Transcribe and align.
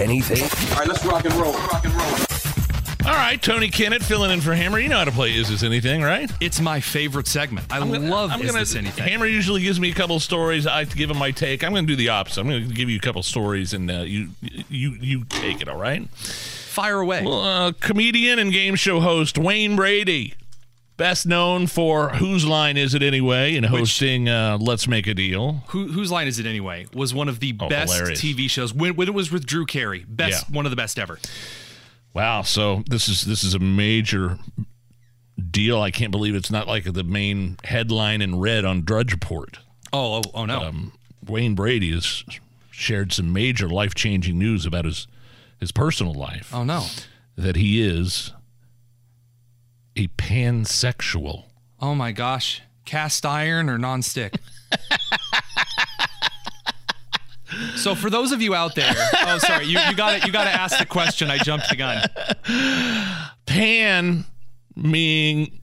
anything? 0.00 0.42
All 0.72 0.78
right, 0.80 0.88
let's 0.88 1.04
rock 1.04 1.24
and 1.24 1.34
roll. 1.34 1.52
Rock 1.52 1.84
and 1.84 1.94
roll. 1.94 2.14
All 3.06 3.12
right, 3.12 3.40
Tony 3.42 3.68
Kinnett 3.68 4.02
filling 4.02 4.30
in 4.30 4.40
for 4.40 4.54
Hammer. 4.54 4.78
You 4.78 4.88
know 4.88 4.96
how 4.96 5.04
to 5.04 5.12
play 5.12 5.32
Is 5.34 5.50
This 5.50 5.62
Anything, 5.62 6.00
right? 6.00 6.30
It's 6.40 6.58
my 6.58 6.80
favorite 6.80 7.26
segment. 7.26 7.66
I 7.70 7.78
gonna- 7.78 7.98
love 7.98 8.30
I'm 8.32 8.40
Is 8.40 8.46
gonna- 8.46 8.60
This 8.60 8.74
Anything? 8.74 9.04
Hammer 9.06 9.26
usually 9.26 9.60
gives 9.60 9.78
me 9.78 9.90
a 9.90 9.94
couple 9.94 10.16
of 10.16 10.22
stories. 10.22 10.66
I 10.66 10.84
give 10.84 11.10
him 11.10 11.18
my 11.18 11.30
take. 11.30 11.62
I'm 11.62 11.72
going 11.72 11.86
to 11.86 11.92
do 11.92 11.96
the 11.96 12.08
opposite. 12.08 12.40
I'm 12.40 12.48
going 12.48 12.66
to 12.66 12.74
give 12.74 12.88
you 12.88 12.96
a 12.96 13.00
couple 13.00 13.20
of 13.20 13.26
stories, 13.26 13.74
and 13.74 13.90
uh, 13.90 13.94
you 14.00 14.30
you 14.70 14.96
you 15.00 15.24
take 15.24 15.60
it. 15.60 15.68
All 15.68 15.78
right. 15.78 16.08
Fire 16.10 16.98
away. 17.00 17.24
Well, 17.24 17.44
uh, 17.44 17.72
comedian 17.72 18.38
and 18.38 18.50
game 18.50 18.74
show 18.74 19.00
host 19.00 19.36
Wayne 19.36 19.76
Brady, 19.76 20.32
best 20.96 21.26
known 21.26 21.66
for 21.66 22.10
Whose 22.10 22.44
Line 22.46 22.76
Is 22.76 22.94
It 22.94 23.02
Anyway, 23.02 23.56
and 23.56 23.66
hosting 23.66 24.28
uh, 24.28 24.58
Let's 24.60 24.86
Make 24.88 25.06
a 25.06 25.14
Deal. 25.14 25.62
Who, 25.68 25.88
whose 25.88 26.10
line 26.10 26.26
is 26.26 26.38
it 26.38 26.46
anyway? 26.46 26.86
Was 26.94 27.12
one 27.14 27.28
of 27.28 27.40
the 27.40 27.54
Oh, 27.60 27.68
best 27.68 27.92
hilarious. 27.94 28.20
TV 28.22 28.48
shows 28.48 28.72
when, 28.72 28.96
when 28.96 29.08
it 29.08 29.14
was 29.14 29.30
with 29.32 29.46
Drew 29.46 29.66
Carey. 29.66 30.04
Best, 30.08 30.46
Yeah. 30.48 30.54
one 30.56 30.66
of 30.66 30.70
the 30.70 30.76
best 30.76 30.98
ever. 30.98 31.18
Wow. 32.12 32.42
So 32.42 32.84
this 32.88 33.08
is 33.08 33.22
this 33.24 33.42
is 33.42 33.54
a 33.54 33.58
major 33.58 34.38
deal. 35.50 35.80
I 35.80 35.90
can't 35.90 36.10
believe 36.12 36.34
it's 36.34 36.50
not 36.50 36.68
like 36.68 36.84
the 36.92 37.02
main 37.04 37.56
headline 37.64 38.22
in 38.22 38.38
red 38.38 38.64
on 38.64 38.82
Drudge 38.84 39.12
Report. 39.12 39.58
Oh, 39.92 40.16
oh, 40.16 40.22
oh 40.34 40.44
no. 40.46 40.60
um, 40.60 40.92
Wayne 41.26 41.54
Brady 41.54 41.92
has 41.92 42.22
shared 42.70 43.12
some 43.12 43.32
major 43.32 43.68
life 43.68 43.94
changing 43.94 44.38
news 44.38 44.64
about 44.66 44.84
his 44.84 45.06
his 45.58 45.72
personal 45.72 46.14
life. 46.14 46.50
oh 46.54 46.62
no. 46.64 46.84
That 47.36 47.56
he 47.56 47.82
is 47.84 48.32
a 49.96 50.08
pansexual. 50.08 51.44
Oh 51.80 51.94
my 51.94 52.12
gosh. 52.12 52.60
Cast 52.84 53.24
iron 53.24 53.70
or 53.70 53.78
nonstick? 53.78 54.34
so 57.76 57.94
for 57.94 58.10
those 58.10 58.32
of 58.32 58.42
you 58.42 58.54
out 58.54 58.74
there, 58.74 58.92
oh 59.26 59.38
sorry, 59.38 59.66
you, 59.66 59.78
you 59.78 59.94
got 59.94 60.20
to 60.20 60.26
you 60.26 60.32
got 60.32 60.44
to 60.44 60.50
ask 60.50 60.78
the 60.78 60.86
question. 60.86 61.30
I 61.30 61.38
jumped 61.38 61.68
the 61.70 61.76
gun. 61.76 62.02
Pan 63.46 64.24
meaning, 64.76 65.60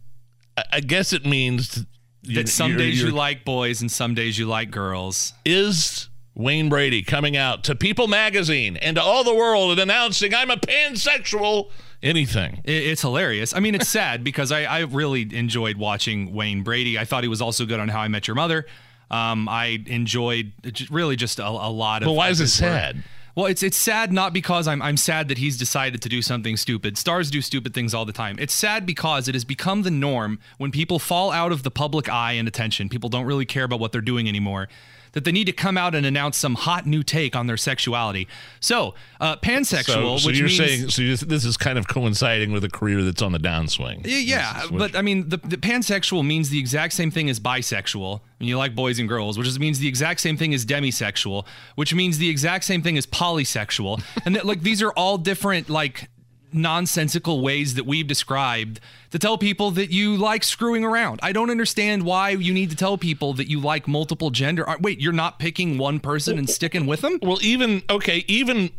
I- 0.72 0.80
guess 0.80 1.12
it 1.14 1.26
means 1.26 1.86
That 2.24 2.48
some 2.48 2.72
you're- 2.72 2.84
days 2.84 3.00
you 3.00 3.08
you're- 3.08 3.18
like 3.18 3.44
boys 3.44 3.82
and 3.82 3.92
some 3.92 4.16
days 4.16 4.38
you 4.40 4.46
like 4.46 4.72
girls. 4.72 5.34
is 5.46 6.08
Wayne 6.34 6.70
Brady 6.70 7.04
coming 7.04 7.36
out 7.36 7.64
to 7.66 7.76
People 7.76 8.08
Magazine 8.08 8.78
and 8.78 8.96
to 8.96 9.02
all 9.04 9.24
the 9.24 9.34
world 9.34 9.72
and 9.72 9.80
announcing 9.80 10.34
I'm 10.34 10.50
a 10.50 10.58
pansexual. 10.58 11.70
Anything. 12.02 12.62
It's 12.64 13.02
hilarious. 13.02 13.54
I 13.54 13.60
mean, 13.60 13.76
it's 13.76 13.90
sad 13.90 14.24
because 14.24 14.52
I, 14.52 14.64
I 14.64 14.80
really 14.82 15.28
enjoyed 15.36 15.78
watching 15.78 16.34
Wayne 16.34 16.64
Brady. 16.64 16.98
I 16.98 17.06
thought 17.06 17.24
he 17.24 17.30
was 17.30 17.42
also 17.42 17.66
good 17.66 17.80
on 17.80 17.90
How 17.90 18.00
I 18.02 18.08
Met 18.08 18.28
Your 18.28 18.36
Mother. 18.36 18.66
Um, 19.12 19.50
I 19.50 19.84
enjoyed 19.88 20.54
really 20.90 21.18
just 21.18 21.40
a, 21.40 21.48
a 21.48 21.70
lot 21.70 22.02
of. 22.02 22.08
But 22.08 22.14
why 22.14 22.30
is 22.30 22.40
it 22.40 22.44
his 22.44 22.62
work. 22.62 22.72
sad? 22.72 23.04
Well, 23.36 23.46
it's 23.46 23.64
it's 23.64 23.78
sad 23.78 24.12
not 24.12 24.34
because 24.34 24.68
I'm 24.68 24.82
I'm 24.82 24.98
sad 24.98 25.28
that 25.30 25.38
he's 25.38 25.58
decided 25.58 26.02
to 26.02 26.09
do 26.09 26.22
something 26.22 26.58
stupid. 26.58 26.98
Stars 26.98 27.32
do 27.32 27.42
stupid 27.42 27.74
things 27.74 27.94
all 27.94 28.06
the 28.06 28.12
time. 28.14 28.38
It's 28.40 28.54
sad 28.54 28.86
because 28.86 29.28
it 29.28 29.36
has 29.36 29.46
become 29.46 29.84
the 29.84 29.92
norm 29.92 30.40
when 30.58 30.72
people 30.72 31.00
fall 31.00 31.32
out 31.32 31.52
of 31.52 31.64
the 31.64 31.72
public 31.72 32.09
eye 32.09 32.34
and 32.34 32.48
attention. 32.48 32.90
People 32.90 33.09
don't 33.09 33.26
really 33.26 33.46
care 33.46 33.64
about 33.64 33.80
what 33.80 33.92
they're 33.92 34.02
doing 34.02 34.28
anymore. 34.28 34.68
That 35.14 35.26
they 35.26 35.32
need 35.32 35.46
to 35.46 35.52
come 35.52 35.78
out 35.78 35.94
and 35.94 36.06
announce 36.06 36.38
some 36.38 36.56
hot 36.56 36.86
new 36.86 37.04
take 37.04 37.36
on 37.36 37.48
their 37.48 37.58
sexuality. 37.58 38.30
So, 38.62 38.96
uh, 39.20 39.36
pansexual, 39.38 39.84
So, 39.84 40.18
so 40.18 40.28
which 40.28 40.40
you're 40.40 40.48
means 40.48 40.58
saying 40.58 40.90
so 40.90 41.02
you 41.02 41.18
this 41.18 41.44
is 41.44 41.58
kind 41.58 41.78
of 41.78 41.88
coinciding 41.88 42.52
with 42.54 42.64
a 42.64 42.70
career 42.70 43.04
that's 43.04 43.22
on 43.22 43.34
the 43.34 43.38
downswing. 43.38 44.06
Yeah, 44.06 44.18
yeah, 44.18 44.54
This 44.54 44.64
is 44.64 44.72
what 44.72 44.80
but 44.80 44.96
I 44.98 45.02
mean, 45.02 45.28
the, 45.30 45.38
the 45.38 45.58
pansexual 45.58 46.26
means 46.26 46.50
the 46.50 46.60
exact 46.60 46.94
same 46.94 47.12
thing 47.12 47.30
as 47.30 47.40
bisexual, 47.40 48.22
and 48.40 48.48
you 48.48 48.58
like 48.58 48.74
boys 48.74 49.00
and 49.00 49.10
girls, 49.10 49.38
which 49.38 49.48
is, 49.48 49.60
means 49.60 49.80
the 49.80 49.88
exact 49.88 50.22
same 50.22 50.38
thing 50.38 50.54
as 50.54 50.66
demisexual, 50.66 51.46
which 51.76 51.94
means 51.94 52.18
the 52.18 52.30
exact 52.30 52.64
same 52.64 52.82
thing 52.82 52.98
as 52.98 53.06
polysexual, 53.06 54.02
and 54.26 54.36
that, 54.36 54.46
like 54.46 54.62
these 54.62 54.82
are 54.82 54.92
all 54.92 55.18
different 55.18 55.70
like 55.70 56.10
nonsensical 56.53 57.41
ways 57.41 57.75
that 57.75 57.85
we've 57.85 58.07
described 58.07 58.79
to 59.12 59.19
tell 59.19 59.38
people 59.38 59.72
that 59.72 59.91
you 59.91 60.16
like 60.16 60.44
screwing 60.44 60.84
around. 60.84 61.19
I 61.23 61.31
don't 61.31 61.50
understand 61.50 62.03
why 62.03 62.29
you 62.29 62.53
need 62.53 62.69
to 62.69 62.75
tell 62.75 62.97
people 62.97 63.34
that 63.34 63.50
you 63.50 63.59
like 63.59 63.88
multiple 63.88 64.29
gender. 64.29 64.66
Wait, 64.79 65.00
you're 65.00 65.13
not 65.13 65.39
picking 65.39 65.78
one 65.78 66.00
person 66.00 66.38
and 66.38 66.50
sticking 66.50 66.85
with 66.85 67.01
them? 67.01 67.19
Well, 67.22 67.39
even 67.41 67.84
okay, 67.89 68.23
even 68.28 68.72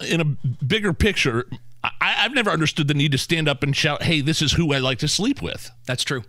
in 0.00 0.20
a 0.20 0.24
bigger 0.64 0.92
picture, 0.92 1.46
I, 1.82 1.90
I've 2.00 2.34
never 2.34 2.50
understood 2.50 2.88
the 2.88 2.94
need 2.94 3.12
to 3.12 3.18
stand 3.18 3.48
up 3.48 3.62
and 3.62 3.74
shout, 3.74 4.02
"Hey, 4.02 4.20
this 4.20 4.42
is 4.42 4.52
who 4.52 4.72
I 4.72 4.78
like 4.78 4.98
to 4.98 5.08
sleep 5.08 5.40
with." 5.42 5.70
That's 5.86 6.04
true. 6.04 6.24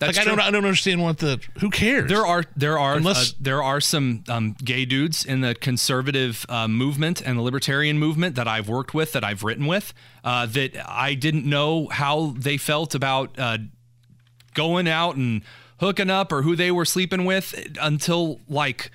That's 0.00 0.16
like 0.16 0.24
true. 0.24 0.32
I 0.32 0.36
don't, 0.36 0.44
I 0.46 0.50
don't 0.50 0.64
understand 0.64 1.02
what 1.02 1.18
the 1.18 1.38
who 1.60 1.68
cares. 1.68 2.08
There 2.08 2.26
are 2.26 2.42
there 2.56 2.78
are 2.78 2.96
Unless- 2.96 3.32
uh, 3.32 3.36
there 3.38 3.62
are 3.62 3.80
some 3.80 4.24
um, 4.28 4.56
gay 4.64 4.86
dudes 4.86 5.24
in 5.26 5.42
the 5.42 5.54
conservative 5.54 6.46
uh, 6.48 6.66
movement 6.66 7.20
and 7.20 7.38
the 7.38 7.42
libertarian 7.42 7.98
movement 7.98 8.34
that 8.36 8.48
I've 8.48 8.68
worked 8.68 8.94
with 8.94 9.12
that 9.12 9.22
I've 9.24 9.42
written 9.44 9.66
with 9.66 9.92
uh, 10.24 10.46
that 10.46 10.72
I 10.88 11.12
didn't 11.14 11.44
know 11.44 11.88
how 11.88 12.34
they 12.36 12.56
felt 12.56 12.94
about 12.94 13.38
uh, 13.38 13.58
going 14.54 14.88
out 14.88 15.16
and 15.16 15.42
hooking 15.80 16.08
up 16.10 16.32
or 16.32 16.42
who 16.42 16.56
they 16.56 16.70
were 16.70 16.86
sleeping 16.86 17.26
with 17.26 17.54
until 17.80 18.40
like 18.48 18.90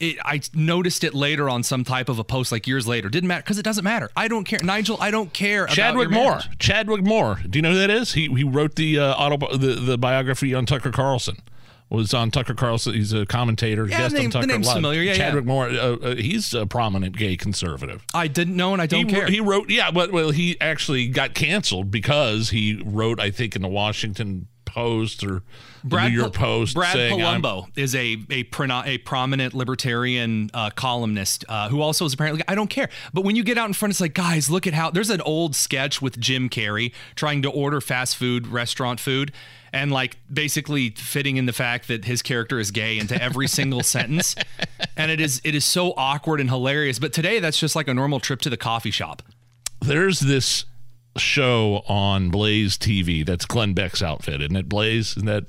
it, 0.00 0.18
I 0.24 0.40
noticed 0.54 1.04
it 1.04 1.14
later 1.14 1.48
on 1.48 1.62
some 1.62 1.84
type 1.84 2.08
of 2.08 2.18
a 2.18 2.24
post 2.24 2.52
like 2.52 2.66
years 2.66 2.86
later. 2.86 3.08
Didn't 3.08 3.28
matter 3.28 3.42
because 3.42 3.58
it 3.58 3.64
doesn't 3.64 3.84
matter. 3.84 4.10
I 4.16 4.28
don't 4.28 4.44
care, 4.44 4.60
Nigel. 4.62 4.96
I 5.00 5.10
don't 5.10 5.32
care. 5.32 5.64
about 5.64 5.74
Chadwick 5.74 6.10
Moore. 6.10 6.40
Chadwick 6.58 7.02
Moore. 7.02 7.40
Do 7.48 7.58
you 7.58 7.62
know 7.62 7.72
who 7.72 7.78
that 7.78 7.90
is? 7.90 8.12
He 8.12 8.28
he 8.28 8.44
wrote 8.44 8.76
the 8.76 8.98
uh, 8.98 9.14
auto 9.14 9.56
the, 9.56 9.74
the 9.74 9.98
biography 9.98 10.54
on 10.54 10.66
Tucker 10.66 10.90
Carlson. 10.90 11.36
Was 11.90 12.12
on 12.12 12.30
Tucker 12.30 12.52
Carlson. 12.52 12.92
He's 12.92 13.14
a 13.14 13.24
commentator. 13.24 13.86
Yeah, 13.88 13.96
guest 13.96 14.14
the 14.14 14.18
name- 14.18 14.26
on 14.26 14.30
Tucker 14.32 14.46
the 14.46 14.52
name's 14.52 14.66
Live. 14.66 14.76
familiar. 14.76 15.00
Yeah, 15.00 15.14
Chadwick 15.14 15.44
yeah. 15.44 15.48
Moore. 15.48 15.68
Uh, 15.68 15.96
uh, 15.96 16.14
he's 16.16 16.52
a 16.52 16.66
prominent 16.66 17.16
gay 17.16 17.34
conservative. 17.34 18.04
I 18.12 18.28
didn't 18.28 18.56
know 18.56 18.74
and 18.74 18.82
I 18.82 18.86
don't 18.86 19.08
he, 19.08 19.14
care. 19.14 19.26
He 19.26 19.40
wrote, 19.40 19.70
yeah, 19.70 19.90
but 19.90 20.12
well, 20.12 20.30
he 20.30 20.60
actually 20.60 21.08
got 21.08 21.32
canceled 21.32 21.90
because 21.90 22.50
he 22.50 22.82
wrote, 22.84 23.18
I 23.18 23.30
think, 23.30 23.56
in 23.56 23.62
the 23.62 23.68
Washington 23.68 24.48
Post 24.68 25.24
or 25.24 25.42
the 25.84 26.08
New 26.08 26.16
York 26.16 26.34
Post, 26.34 26.74
Brad 26.74 26.92
saying, 26.92 27.22
I'm- 27.22 27.42
Polumbo 27.42 27.66
is 27.76 27.94
a 27.94 28.12
a, 28.30 28.44
prono- 28.44 28.86
a 28.86 28.98
prominent 28.98 29.54
libertarian 29.54 30.50
uh, 30.54 30.70
columnist 30.70 31.44
uh, 31.48 31.68
who 31.68 31.80
also 31.80 32.04
is 32.04 32.12
apparently 32.14 32.42
I 32.46 32.54
don't 32.54 32.68
care. 32.70 32.88
But 33.12 33.22
when 33.24 33.36
you 33.36 33.42
get 33.44 33.58
out 33.58 33.66
in 33.68 33.72
front, 33.74 33.90
it's 33.92 34.00
like, 34.00 34.14
guys, 34.14 34.50
look 34.50 34.66
at 34.66 34.74
how 34.74 34.90
there's 34.90 35.10
an 35.10 35.20
old 35.22 35.54
sketch 35.56 36.00
with 36.02 36.18
Jim 36.20 36.48
Carrey 36.48 36.92
trying 37.14 37.42
to 37.42 37.50
order 37.50 37.80
fast 37.80 38.16
food 38.16 38.46
restaurant 38.46 39.00
food. 39.00 39.32
And 39.70 39.92
like 39.92 40.16
basically 40.32 40.90
fitting 40.90 41.36
in 41.36 41.44
the 41.44 41.52
fact 41.52 41.88
that 41.88 42.06
his 42.06 42.22
character 42.22 42.58
is 42.58 42.70
gay 42.70 42.98
into 42.98 43.20
every 43.22 43.46
single 43.48 43.82
sentence, 43.94 44.34
and 44.96 45.10
it 45.10 45.20
is 45.20 45.42
it 45.44 45.54
is 45.54 45.64
so 45.64 45.92
awkward 45.96 46.40
and 46.40 46.48
hilarious. 46.48 46.98
But 46.98 47.12
today, 47.12 47.38
that's 47.38 47.58
just 47.58 47.76
like 47.76 47.86
a 47.86 47.92
normal 47.92 48.18
trip 48.18 48.40
to 48.42 48.50
the 48.50 48.56
coffee 48.56 48.90
shop. 48.90 49.22
there's 49.82 50.20
this 50.20 50.64
show 51.18 51.82
on 51.88 52.30
Blaze 52.30 52.76
TV. 52.78 53.24
That's 53.24 53.44
Glenn 53.46 53.72
Beck's 53.74 54.02
outfit, 54.02 54.40
isn't 54.40 54.56
it? 54.56 54.68
Blaze, 54.68 55.10
isn't 55.16 55.26
that? 55.26 55.44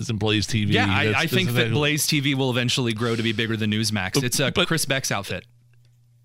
Isn't 0.00 0.16
Blaze 0.18 0.46
TV? 0.46 0.72
Yeah, 0.72 0.86
I, 0.88 1.14
I 1.22 1.26
think 1.26 1.50
that 1.52 1.70
Blaze 1.72 2.06
TV 2.06 2.34
will 2.34 2.50
eventually 2.50 2.92
grow 2.92 3.16
to 3.16 3.22
be 3.22 3.32
bigger 3.32 3.56
than 3.56 3.70
Newsmax. 3.70 4.22
It's 4.22 4.40
a 4.40 4.50
but- 4.52 4.68
Chris 4.68 4.84
Beck's 4.84 5.10
outfit. 5.10 5.44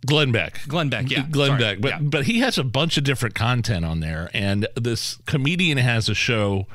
Glenn 0.06 0.32
Beck. 0.32 0.62
Glenn 0.68 0.90
Beck, 0.90 1.12
yeah. 1.12 1.28
Glenn 1.30 1.50
Sorry. 1.50 1.60
Beck. 1.62 1.82
But 1.82 1.90
Yeah. 1.90 2.00
but 2.02 2.26
he 2.26 2.40
has 2.40 2.58
a 2.58 2.64
bunch 2.64 2.98
of 2.98 3.04
different 3.04 3.36
content 3.36 3.86
on 3.86 4.00
there, 4.00 4.32
and 4.34 4.68
this 4.76 5.18
comedian 5.28 5.78
has 5.78 6.10
a 6.10 6.16
show. 6.16 6.66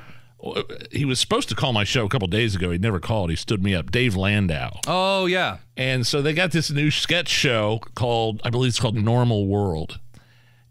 He 0.93 1.05
was 1.05 1.19
supposed 1.19 1.49
to 1.49 1.57
call 1.57 1.73
my 1.73 1.83
show 1.83 2.05
a 2.05 2.09
couple 2.09 2.29
days 2.29 2.55
ago. 2.55 2.71
He 2.71 2.79
never 2.79 3.01
called. 3.01 3.31
He 3.31 3.37
stood 3.37 3.65
me 3.65 3.75
up. 3.75 3.91
Dave 3.91 4.15
Landau. 4.15 4.79
Oh 4.87 5.27
yeah. 5.27 5.57
And 5.77 6.07
so 6.07 6.23
they 6.23 6.35
got 6.35 6.53
this 6.53 6.71
new 6.71 6.91
sketch 6.93 7.29
show 7.29 7.81
called, 7.97 8.41
I 8.45 8.51
believe 8.51 8.69
it's 8.69 8.79
called 8.79 8.95
Normal 8.95 9.49
World. 9.49 9.99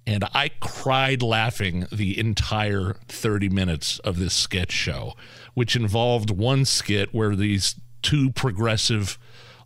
And 0.07 0.23
I 0.33 0.49
cried 0.59 1.23
laughing 1.23 1.87
the 1.91 2.19
entire 2.19 2.95
30 3.07 3.49
minutes 3.49 3.99
of 3.99 4.19
this 4.19 4.33
sketch 4.33 4.71
show, 4.71 5.13
which 5.55 5.75
involved 5.75 6.29
one 6.29 6.65
skit 6.65 7.13
where 7.13 7.35
these 7.35 7.75
two 8.03 8.29
progressive, 8.31 9.17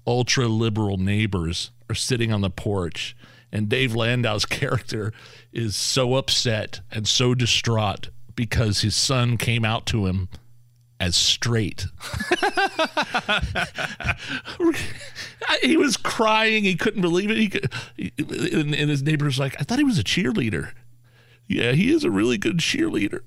ultra 0.07 0.47
liberal 0.47 0.97
neighbors 0.97 1.71
are 1.89 1.95
sitting 1.95 2.31
on 2.31 2.41
the 2.41 2.49
porch. 2.49 3.17
And 3.51 3.67
Dave 3.67 3.95
Landau's 3.95 4.45
character 4.45 5.11
is 5.51 5.75
so 5.75 6.15
upset 6.15 6.79
and 6.89 7.07
so 7.07 7.35
distraught 7.35 8.09
because 8.35 8.81
his 8.81 8.95
son 8.95 9.35
came 9.35 9.65
out 9.65 9.85
to 9.87 10.05
him 10.05 10.29
as 10.99 11.15
straight. 11.15 11.87
he 15.61 15.77
was 15.77 15.97
crying. 15.97 16.63
He 16.63 16.75
couldn't 16.75 17.01
believe 17.01 17.31
it. 17.31 17.37
He, 17.37 17.49
could, 17.49 17.71
and, 18.53 18.75
and 18.75 18.89
his 18.89 19.01
neighbor 19.01 19.25
was 19.25 19.39
like, 19.39 19.55
"I 19.59 19.63
thought 19.63 19.77
he 19.77 19.83
was 19.83 19.99
a 19.99 20.03
cheerleader." 20.03 20.71
Yeah, 21.47 21.71
he 21.71 21.91
is 21.91 22.03
a 22.03 22.11
really 22.11 22.37
good 22.37 22.57
cheerleader, 22.57 23.21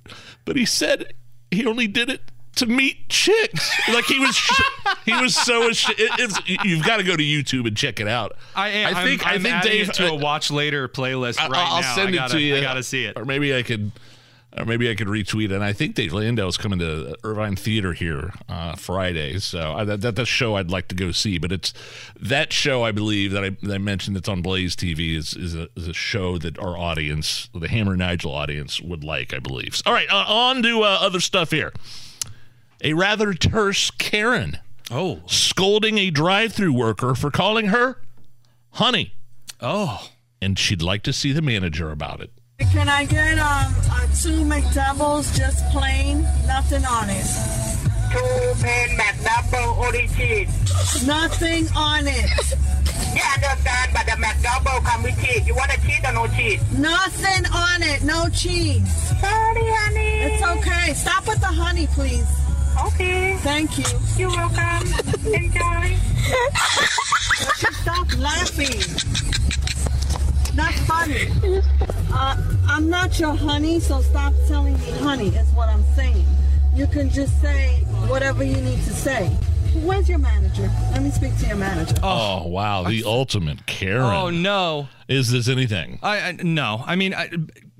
but 0.44 0.56
he 0.56 0.64
said 0.64 1.12
he 1.50 1.66
only 1.66 1.86
did 1.86 2.08
it 2.08 2.22
to 2.56 2.66
meet 2.66 3.08
chicks. 3.08 3.70
Like 3.88 4.04
he 4.04 4.18
was, 4.18 4.38
he 5.04 5.12
was 5.12 5.34
so. 5.34 5.68
It, 5.68 5.78
it's, 5.98 6.38
you've 6.64 6.84
got 6.84 6.98
to 6.98 7.02
go 7.02 7.16
to 7.16 7.22
YouTube 7.22 7.66
and 7.66 7.76
check 7.76 8.00
it 8.00 8.08
out. 8.08 8.36
I, 8.54 8.68
am, 8.68 8.96
I 8.96 9.04
think 9.04 9.26
I'm, 9.26 9.46
I'm 9.46 9.46
i 9.46 9.60
think 9.60 9.62
Dave 9.62 9.88
it 9.88 9.94
to 9.94 10.08
a 10.08 10.14
watch 10.14 10.50
later 10.50 10.88
playlist 10.88 11.38
right 11.38 11.50
I'll 11.52 11.82
now. 11.82 11.94
send 11.94 12.14
gotta, 12.14 12.34
it 12.34 12.38
to 12.38 12.44
you. 12.44 12.56
I 12.56 12.60
gotta 12.60 12.82
see 12.82 13.04
it, 13.04 13.18
or 13.18 13.24
maybe 13.24 13.54
I 13.54 13.62
could. 13.62 13.92
Or 14.56 14.66
maybe 14.66 14.90
I 14.90 14.94
could 14.94 15.06
retweet. 15.06 15.52
And 15.52 15.64
I 15.64 15.72
think 15.72 15.94
Dave 15.94 16.12
Landau 16.12 16.46
is 16.46 16.58
coming 16.58 16.78
to 16.80 17.16
Irving 17.24 17.56
Theater 17.56 17.94
here 17.94 18.34
uh, 18.48 18.76
Friday. 18.76 19.38
So 19.38 19.72
I, 19.72 19.84
that, 19.84 20.02
that's 20.02 20.20
a 20.20 20.26
show 20.26 20.56
I'd 20.56 20.70
like 20.70 20.88
to 20.88 20.94
go 20.94 21.10
see. 21.10 21.38
But 21.38 21.52
it's 21.52 21.72
that 22.20 22.52
show, 22.52 22.82
I 22.82 22.92
believe, 22.92 23.32
that 23.32 23.44
I, 23.44 23.50
that 23.62 23.74
I 23.74 23.78
mentioned 23.78 24.14
that's 24.14 24.28
on 24.28 24.42
Blaze 24.42 24.76
TV 24.76 25.16
is, 25.16 25.34
is 25.34 25.54
a, 25.54 25.68
is, 25.74 25.88
a, 25.88 25.94
show 25.94 26.36
that 26.38 26.58
our 26.58 26.76
audience, 26.76 27.48
the 27.54 27.68
Hammer 27.68 27.96
Nigel 27.96 28.32
audience, 28.32 28.80
would 28.80 29.02
like, 29.02 29.32
I 29.32 29.38
believe. 29.38 29.80
All 29.86 29.92
right, 29.92 30.10
uh, 30.10 30.24
on 30.26 30.62
to 30.62 30.82
uh, 30.82 30.98
other 31.00 31.20
stuff 31.20 31.50
here. 31.50 31.72
A 32.82 32.92
rather 32.92 33.32
terse 33.32 33.90
Karen. 33.92 34.58
Oh. 34.90 35.20
Scolding 35.26 35.96
a 35.96 36.10
drive 36.10 36.52
through 36.52 36.74
worker 36.74 37.14
for 37.14 37.30
calling 37.30 37.66
her 37.68 38.02
honey. 38.72 39.14
Oh. 39.60 40.10
And 40.40 40.58
she'd 40.58 40.82
like 40.82 41.02
to 41.04 41.12
see 41.12 41.32
the 41.32 41.40
manager 41.40 41.90
about 41.90 42.20
it. 42.20 42.30
Can 42.70 42.88
I 42.88 43.04
get 43.04 43.38
um, 43.38 43.74
uh, 43.90 44.06
two 44.20 44.44
McDoubles, 44.44 45.36
just 45.36 45.64
plain, 45.70 46.22
nothing 46.46 46.84
on 46.84 47.10
it? 47.10 47.26
Two 48.12 48.60
plain 48.60 48.96
McDouble, 48.96 49.84
only 49.84 50.08
cheese. 50.08 51.06
Nothing 51.06 51.66
on 51.76 52.06
it. 52.06 52.30
Yeah, 53.14 53.22
I 53.24 53.34
understand, 53.34 53.92
but 53.92 54.06
the 54.06 54.12
McDouble 54.12 54.84
come 54.84 55.02
with 55.02 55.20
cheese. 55.22 55.46
You 55.46 55.54
want 55.54 55.72
a 55.72 55.80
cheese 55.80 56.00
or 56.04 56.12
no 56.12 56.26
cheese? 56.28 56.60
Nothing 56.78 57.46
on 57.52 57.82
it, 57.82 58.02
no 58.04 58.28
cheese. 58.30 58.88
Sorry, 59.20 59.62
honey. 59.64 60.32
It's 60.32 60.42
okay. 60.42 60.94
Stop 60.94 61.26
with 61.26 61.40
the 61.40 61.46
honey, 61.46 61.86
please. 61.88 62.26
Okay. 62.86 63.36
Thank 63.38 63.78
you. 63.78 63.84
You're 64.16 64.30
welcome. 64.30 64.88
Enjoy. 65.26 65.96
Stop 67.82 68.16
laughing. 68.18 68.80
Not 70.54 70.74
funny. 70.86 71.28
Uh, 72.12 72.36
I'm 72.72 72.88
not 72.88 73.20
your 73.20 73.34
honey, 73.34 73.80
so 73.80 74.00
stop 74.00 74.32
telling 74.48 74.72
me 74.78 74.90
honey, 74.92 75.28
is 75.28 75.50
what 75.50 75.68
I'm 75.68 75.84
saying. 75.94 76.24
You 76.74 76.86
can 76.86 77.10
just 77.10 77.38
say 77.42 77.80
whatever 78.08 78.42
you 78.42 78.56
need 78.56 78.78
to 78.84 78.94
say. 78.94 79.28
Where's 79.84 80.08
your 80.08 80.16
manager? 80.16 80.70
Let 80.90 81.02
me 81.02 81.10
speak 81.10 81.36
to 81.40 81.46
your 81.48 81.56
manager. 81.56 81.96
Oh, 82.02 82.44
oh 82.44 82.48
wow. 82.48 82.84
The 82.84 83.04
ultimate 83.04 83.66
Karen. 83.66 84.00
Oh, 84.04 84.30
no. 84.30 84.88
Is 85.06 85.30
this 85.30 85.48
anything? 85.48 85.98
I, 86.02 86.20
I 86.20 86.32
No. 86.32 86.82
I 86.86 86.96
mean, 86.96 87.12
I, 87.12 87.28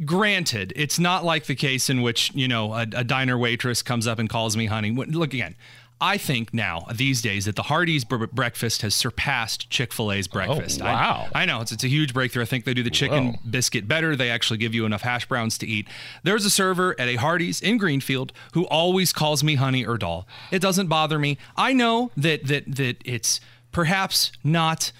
granted, 0.05 0.75
it's 0.77 0.99
not 0.99 1.25
like 1.25 1.47
the 1.47 1.55
case 1.55 1.89
in 1.89 2.03
which, 2.03 2.31
you 2.35 2.47
know, 2.47 2.75
a, 2.75 2.83
a 2.95 3.03
diner 3.03 3.39
waitress 3.39 3.81
comes 3.81 4.07
up 4.07 4.19
and 4.19 4.29
calls 4.29 4.59
me 4.59 4.67
honey. 4.67 4.91
Look 4.91 5.33
again. 5.33 5.57
I 6.03 6.19
think 6.19 6.53
now 6.53 6.85
these 6.93 7.23
days 7.23 7.45
that 7.45 7.55
the 7.55 7.63
Hardee's 7.63 8.05
bre- 8.05 8.27
breakfast 8.27 8.83
has 8.83 8.93
surpassed 8.93 9.71
Chick 9.71 9.93
Fil 9.93 10.11
A's 10.11 10.29
oh, 10.29 10.35
breakfast. 10.35 10.83
Oh, 10.83 10.85
wow! 10.85 11.29
I, 11.33 11.43
I, 11.43 11.45
know 11.47 11.61
it's 11.61 11.71
it's 11.71 11.85
a 11.85 11.89
huge 11.89 12.13
breakthrough. 12.13 12.43
I 12.43 12.47
think 12.47 12.65
they 12.65 12.75
do 12.75 12.83
the 12.83 12.91
chicken 12.91 13.35
Whoa. 13.35 13.39
biscuit 13.49 13.87
better. 13.87 14.17
They 14.17 14.29
actually 14.29 14.57
give 14.59 14.75
you 14.75 14.85
enough 14.85 15.03
hash 15.03 15.27
browns 15.27 15.57
to 15.59 15.67
eat. 15.67 15.87
There's 16.25 16.45
a 16.45 16.51
server 16.51 16.99
at 17.01 17.07
a 17.07 17.15
Hardee's 17.15 17.61
in 17.61 17.79
Greenfield 17.79 18.33
who 18.53 18.65
always 18.67 19.13
calls 19.13 19.45
me 19.45 19.55
honey 19.55 19.87
or 19.87 19.97
doll. 19.97 20.27
It 20.51 20.59
doesn't 20.61 20.89
bother 20.89 21.21
me. 21.21 21.39
I 21.57 21.73
know 21.73 22.11
that 22.17 22.49
that 22.49 22.75
that 22.75 22.97
it's 23.05 23.41
perhaps 23.71 24.33
not 24.43 24.91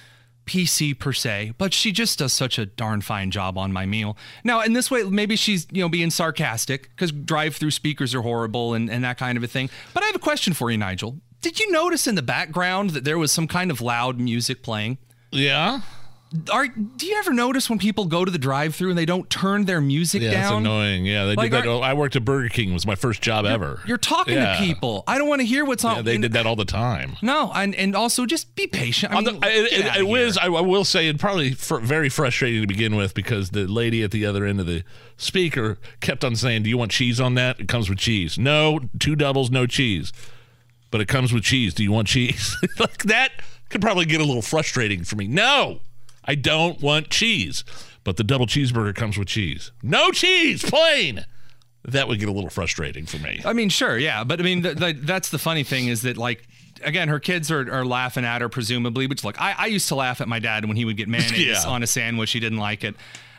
PC 0.47 0.99
per 0.99 1.13
se, 1.13 1.55
but 1.59 1.73
she 1.73 1.93
just 1.93 2.19
does 2.19 2.33
such 2.33 2.59
a 2.59 2.67
darn 2.67 3.01
fine 3.01 3.31
job 3.31 3.57
on 3.57 3.73
my 3.73 3.87
meal. 3.87 4.17
Now, 4.45 4.61
in 4.63 4.73
this 4.73 4.91
way, 4.91 5.05
maybe 5.05 5.37
she's, 5.37 5.67
you 5.71 5.83
know, 5.83 5.89
being 5.89 6.11
sarcastic 6.11 6.91
because 6.91 7.13
drive 7.13 7.57
through 7.57 7.71
speakers 7.71 8.15
are 8.15 8.23
horrible 8.23 8.75
and, 8.75 8.91
and 8.91 9.05
that 9.05 9.19
kind 9.19 9.37
of 9.39 9.45
a 9.45 9.49
thing. 9.49 9.71
But 9.95 10.03
I 10.03 10.07
have 10.07 10.17
a 10.17 10.21
question 10.21 10.53
for 10.53 10.71
you, 10.71 10.79
Nigel. 10.79 11.19
Did 11.41 11.59
you 11.59 11.71
notice 11.73 12.07
in 12.07 12.15
the 12.15 12.23
background 12.23 12.91
that 12.91 13.05
there 13.05 13.19
was 13.19 13.33
some 13.33 13.49
kind 13.49 13.71
of 13.71 13.81
loud 13.81 14.21
music 14.21 14.63
playing? 14.63 14.99
Yeah. 15.31 15.81
Are 16.51 16.67
do 16.67 17.07
you 17.07 17.17
ever 17.19 17.33
notice 17.33 17.69
when 17.69 17.79
people 17.79 18.07
go 18.07 18.25
to 18.25 18.31
the 18.31 18.39
drive-through 18.39 18.91
and 18.91 18.99
they 18.99 19.05
don't 19.05 19.29
turn 19.29 19.67
their 19.67 19.81
music 19.81 20.23
yeah, 20.23 20.31
down? 20.31 20.43
That's 20.43 20.55
annoying. 20.61 21.05
Yeah, 21.05 21.27
they 21.27 21.35
like, 21.35 21.51
did 21.51 21.65
that. 21.65 21.67
Are, 21.67 21.71
oh, 21.71 21.81
I 21.81 21.93
worked 21.95 22.17
at 22.17 22.25
Burger 22.25 22.49
King. 22.49 22.71
It 22.71 22.75
was 22.75 22.87
my 22.87 22.95
first 22.95 23.21
job 23.21 23.45
you're, 23.45 23.53
ever. 23.53 23.81
You're 23.87 23.99
talking 23.99 24.35
yeah. 24.35 24.55
to 24.55 24.59
people. 24.59 25.05
I 25.07 25.19
don't 25.19 25.29
want 25.29 25.41
to 25.41 25.47
hear 25.47 25.65
what's 25.65 25.85
on. 25.85 25.97
Yeah, 25.97 26.03
they 26.03 26.19
did 26.19 26.33
that 26.33 26.47
all 26.47 26.57
the 26.57 26.65
time. 26.65 27.17
No, 27.21 27.53
and 27.55 27.75
and 27.75 27.95
also 27.95 28.25
just 28.25 28.55
be 28.55 28.67
patient. 28.67 29.13
I 29.13 29.21
mean, 29.21 29.41
the, 29.41 29.47
it, 29.47 29.97
it, 29.99 30.07
was. 30.07 30.39
I 30.39 30.49
will 30.49 30.85
say 30.85 31.09
it 31.09 31.19
probably 31.19 31.53
fr- 31.53 31.79
very 31.79 32.09
frustrating 32.09 32.63
to 32.63 32.67
begin 32.67 32.97
with 32.97 33.15
because 33.15 33.51
the 33.51 33.67
lady 33.67 34.03
at 34.03 34.11
the 34.11 34.25
other 34.25 34.47
end 34.47 34.61
of 34.61 34.67
the 34.67 34.85
speaker 35.17 35.79
kept 36.01 36.25
on 36.25 36.37
saying, 36.37 36.63
"Do 36.63 36.71
you 36.71 36.79
want 36.79 36.93
cheese 36.93 37.21
on 37.21 37.35
that? 37.35 37.61
It 37.61 37.69
comes 37.69 37.91
with 37.91 37.99
cheese. 37.99 38.39
No, 38.39 38.81
two 38.99 39.17
doubles, 39.17 39.51
no 39.51 39.67
cheese." 39.67 40.13
But 40.91 41.01
it 41.01 41.09
comes 41.09 41.33
with 41.33 41.43
cheese. 41.43 41.73
Do 41.75 41.83
you 41.83 41.93
want 41.93 42.09
cheese? 42.09 42.57
like 42.79 43.05
that 43.05 43.33
could 43.71 43.81
probably 43.81 44.05
get 44.05 44.21
a 44.21 44.25
little 44.25 44.43
frustrating 44.43 45.05
for 45.05 45.17
me. 45.17 45.27
No. 45.27 45.81
I 46.25 46.35
don't 46.35 46.81
want 46.81 47.11
cheese. 47.11 47.65
But 48.05 48.17
the 48.17 48.25
double 48.25 48.47
cheeseburger 48.47 48.95
comes 48.95 49.17
with 49.17 49.29
cheese. 49.29 49.71
No 49.83 50.11
cheese, 50.11 50.63
plain. 50.63 51.25
That 51.85 52.09
would 52.09 52.19
get 52.19 52.29
a 52.29 52.33
little 52.33 52.51
frustrating 52.51 53.07
for 53.07 53.19
me. 53.19 53.41
I 53.45 53.53
mean, 53.53 53.69
sure, 53.69 53.99
yeah. 53.99 54.25
But 54.25 54.41
I 54.41 54.43
mean, 54.43 54.63
the, 54.63 54.75
the, 54.75 54.93
that's 54.93 55.31
the 55.31 55.39
funny 55.39 55.65
thing 55.65 55.89
is 55.89 56.03
that, 56.03 56.17
like, 56.17 56.47
again, 56.83 57.09
her 57.09 57.21
kids 57.21 57.51
are, 57.51 57.73
are 57.73 57.85
laughing 57.85 58.25
at 58.25 58.41
her, 58.41 58.49
presumably. 58.49 59.07
Which, 59.07 59.25
look, 59.25 59.41
I, 59.41 59.55
I 59.57 59.67
used 59.67 59.89
to 59.89 59.95
laugh 59.95 60.21
at 60.21 60.29
my 60.29 60.39
dad 60.39 60.65
when 60.65 60.77
he 60.77 60.85
would 60.85 60.97
get 60.97 61.09
mayonnaise 61.09 61.65
yeah. 61.65 61.69
on 61.69 61.83
a 61.83 61.87
sandwich. 61.87 62.33
He 62.33 62.41
didn't 62.41 62.59
like 62.59 62.85
it. 62.85 62.95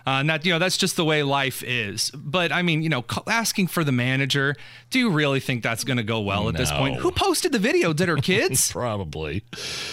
Uh, 0.05 0.19
and 0.19 0.29
that 0.29 0.45
you 0.45 0.51
know 0.51 0.59
that's 0.59 0.75
just 0.75 0.97
the 0.97 1.05
way 1.05 1.23
life 1.23 1.63
is. 1.63 2.11
But 2.11 2.51
I 2.51 2.61
mean, 2.61 2.81
you 2.81 2.89
know, 2.89 3.05
asking 3.25 3.67
for 3.67 3.85
the 3.85 3.93
manager, 3.93 4.55
do 4.89 4.99
you 4.99 5.09
really 5.09 5.39
think 5.39 5.63
that's 5.63 5.85
going 5.85 5.95
to 5.95 6.03
go 6.03 6.19
well 6.19 6.49
at 6.49 6.57
this 6.57 6.71
point? 6.71 6.97
Who 6.97 7.11
posted 7.11 7.53
the 7.53 7.59
video? 7.59 7.93
Did 7.93 8.09
her 8.09 8.17
kids? 8.21 8.69
Probably. 8.69 9.43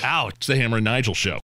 Ouch. 0.03 0.47
The 0.47 0.57
Hammer 0.57 0.79
and 0.79 0.85
Nigel 0.85 1.15
show. 1.15 1.39